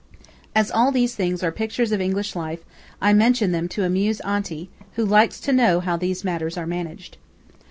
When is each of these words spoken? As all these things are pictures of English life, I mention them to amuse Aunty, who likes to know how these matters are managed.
As 0.55 0.71
all 0.71 0.91
these 0.91 1.13
things 1.13 1.43
are 1.43 1.51
pictures 1.51 1.91
of 1.91 2.01
English 2.01 2.35
life, 2.35 2.61
I 2.99 3.13
mention 3.13 3.51
them 3.51 3.67
to 3.67 3.83
amuse 3.83 4.19
Aunty, 4.21 4.67
who 4.95 5.05
likes 5.05 5.39
to 5.41 5.53
know 5.53 5.79
how 5.79 5.95
these 5.95 6.23
matters 6.23 6.57
are 6.57 6.65
managed. 6.65 7.17